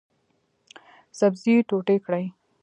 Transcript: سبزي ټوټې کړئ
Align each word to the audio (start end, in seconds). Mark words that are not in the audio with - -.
سبزي 1.19 1.55
ټوټې 1.69 1.97
کړئ 2.05 2.25